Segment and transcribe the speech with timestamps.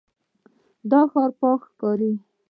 [0.91, 2.11] دا ښار پاک ښکاري.